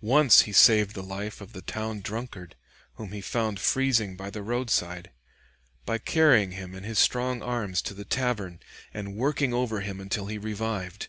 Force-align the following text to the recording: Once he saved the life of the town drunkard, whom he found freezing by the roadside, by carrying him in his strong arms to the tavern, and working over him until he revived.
Once 0.00 0.40
he 0.48 0.52
saved 0.54 0.94
the 0.94 1.02
life 1.02 1.42
of 1.42 1.52
the 1.52 1.60
town 1.60 2.00
drunkard, 2.00 2.56
whom 2.94 3.12
he 3.12 3.20
found 3.20 3.60
freezing 3.60 4.16
by 4.16 4.30
the 4.30 4.42
roadside, 4.42 5.10
by 5.84 5.98
carrying 5.98 6.52
him 6.52 6.74
in 6.74 6.82
his 6.82 6.98
strong 6.98 7.42
arms 7.42 7.82
to 7.82 7.92
the 7.92 8.06
tavern, 8.06 8.58
and 8.94 9.16
working 9.16 9.52
over 9.52 9.80
him 9.82 10.00
until 10.00 10.28
he 10.28 10.38
revived. 10.38 11.08